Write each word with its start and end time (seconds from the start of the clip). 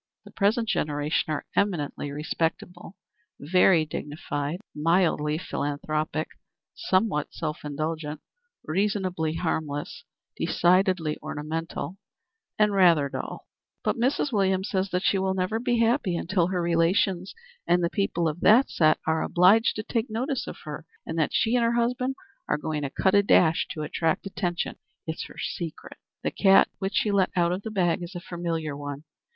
The 0.25 0.31
present 0.31 0.67
generation 0.67 1.31
are 1.31 1.45
eminently 1.55 2.09
respectable, 2.11 2.97
very 3.39 3.85
dignified, 3.85 4.61
mildly 4.73 5.37
philanthropic, 5.37 6.29
somewhat 6.73 7.31
self 7.35 7.63
indulgent, 7.63 8.19
reasonably 8.63 9.33
harmless, 9.35 10.03
decidedly 10.35 11.19
ornamental 11.21 11.99
and 12.57 12.73
rather 12.73 13.09
dull." 13.09 13.47
"But 13.83 13.95
Mrs. 13.95 14.31
Williams 14.33 14.69
says 14.71 14.89
that 14.89 15.03
she 15.03 15.19
will 15.19 15.35
never 15.35 15.59
be 15.59 15.77
happy 15.77 16.15
until 16.17 16.47
her 16.47 16.63
relations 16.63 17.35
and 17.67 17.83
the 17.83 17.87
people 17.91 18.27
of 18.27 18.39
that 18.41 18.71
set 18.71 18.97
are 19.05 19.21
obliged 19.21 19.75
to 19.75 19.83
take 19.83 20.09
notice 20.09 20.47
of 20.47 20.57
her, 20.63 20.83
and 21.05 21.15
that 21.19 21.31
she 21.31 21.55
and 21.55 21.63
her 21.63 21.73
husband 21.73 22.15
are 22.49 22.57
going 22.57 22.81
to 22.81 22.89
cut 22.89 23.13
a 23.13 23.21
dash 23.21 23.67
to 23.69 23.83
attract 23.83 24.25
attention. 24.25 24.77
It's 25.05 25.25
her 25.27 25.37
secret." 25.37 25.99
"The 26.23 26.31
cat 26.31 26.69
which 26.79 26.95
she 26.95 27.11
let 27.11 27.29
out 27.35 27.51
of 27.51 27.61
the 27.61 27.69
bag 27.69 28.01
is 28.01 28.15
a 28.15 28.19
familiar 28.19 28.75
one. 28.75 29.03